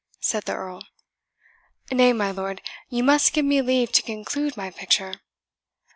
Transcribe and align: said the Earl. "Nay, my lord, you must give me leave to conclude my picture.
said 0.19 0.41
the 0.45 0.55
Earl. 0.55 0.81
"Nay, 1.91 2.11
my 2.11 2.31
lord, 2.31 2.63
you 2.89 3.03
must 3.03 3.33
give 3.33 3.45
me 3.45 3.61
leave 3.61 3.91
to 3.91 4.01
conclude 4.01 4.57
my 4.57 4.71
picture. 4.71 5.21